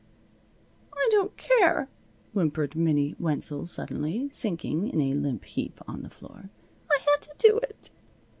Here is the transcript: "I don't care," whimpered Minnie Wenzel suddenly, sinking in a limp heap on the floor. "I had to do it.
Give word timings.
"I 0.97 1.07
don't 1.11 1.37
care," 1.37 1.87
whimpered 2.33 2.75
Minnie 2.75 3.15
Wenzel 3.19 3.67
suddenly, 3.67 4.29
sinking 4.33 4.87
in 4.89 4.99
a 4.99 5.13
limp 5.13 5.43
heap 5.45 5.79
on 5.87 6.01
the 6.01 6.09
floor. 6.09 6.49
"I 6.89 6.97
had 7.05 7.21
to 7.21 7.35
do 7.37 7.59
it. 7.59 7.91